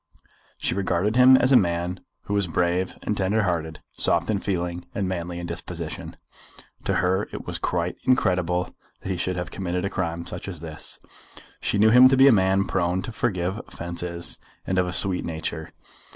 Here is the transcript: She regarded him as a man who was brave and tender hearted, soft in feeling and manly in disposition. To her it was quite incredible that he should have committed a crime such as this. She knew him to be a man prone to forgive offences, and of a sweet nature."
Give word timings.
She 0.57 0.73
regarded 0.73 1.15
him 1.15 1.37
as 1.37 1.51
a 1.51 1.55
man 1.55 1.99
who 2.23 2.33
was 2.33 2.47
brave 2.47 2.97
and 3.03 3.15
tender 3.15 3.43
hearted, 3.43 3.83
soft 3.91 4.31
in 4.31 4.39
feeling 4.39 4.83
and 4.95 5.07
manly 5.07 5.37
in 5.37 5.45
disposition. 5.45 6.17
To 6.85 6.95
her 6.95 7.27
it 7.31 7.45
was 7.45 7.59
quite 7.59 7.97
incredible 8.05 8.75
that 9.01 9.09
he 9.09 9.17
should 9.17 9.35
have 9.35 9.51
committed 9.51 9.85
a 9.85 9.91
crime 9.91 10.25
such 10.25 10.47
as 10.47 10.59
this. 10.59 10.99
She 11.59 11.77
knew 11.77 11.91
him 11.91 12.07
to 12.07 12.17
be 12.17 12.27
a 12.27 12.31
man 12.31 12.65
prone 12.65 13.03
to 13.03 13.11
forgive 13.11 13.59
offences, 13.67 14.39
and 14.65 14.79
of 14.79 14.87
a 14.87 14.91
sweet 14.91 15.23
nature." 15.23 15.69